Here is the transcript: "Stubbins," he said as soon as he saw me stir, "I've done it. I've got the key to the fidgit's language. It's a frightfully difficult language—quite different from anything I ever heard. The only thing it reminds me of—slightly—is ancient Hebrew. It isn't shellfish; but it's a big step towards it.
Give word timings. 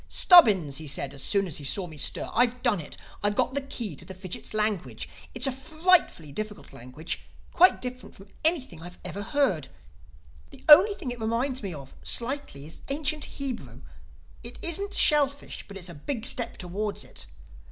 "Stubbins," 0.09 0.77
he 0.77 0.87
said 0.87 1.13
as 1.13 1.21
soon 1.21 1.45
as 1.45 1.57
he 1.57 1.63
saw 1.63 1.85
me 1.85 1.95
stir, 1.95 2.27
"I've 2.33 2.63
done 2.63 2.79
it. 2.79 2.97
I've 3.21 3.35
got 3.35 3.53
the 3.53 3.61
key 3.61 3.95
to 3.97 4.03
the 4.03 4.15
fidgit's 4.15 4.55
language. 4.55 5.07
It's 5.35 5.45
a 5.45 5.51
frightfully 5.51 6.31
difficult 6.31 6.73
language—quite 6.73 7.83
different 7.83 8.15
from 8.15 8.29
anything 8.43 8.81
I 8.81 8.89
ever 9.05 9.21
heard. 9.21 9.67
The 10.49 10.65
only 10.67 10.95
thing 10.95 11.11
it 11.11 11.21
reminds 11.21 11.61
me 11.61 11.71
of—slightly—is 11.75 12.81
ancient 12.89 13.25
Hebrew. 13.25 13.83
It 14.41 14.57
isn't 14.63 14.95
shellfish; 14.95 15.65
but 15.67 15.77
it's 15.77 15.87
a 15.87 15.93
big 15.93 16.25
step 16.25 16.57
towards 16.57 17.03
it. 17.03 17.27